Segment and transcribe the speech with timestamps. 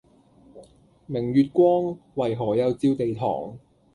[1.05, 3.59] 明月光，為何又照地堂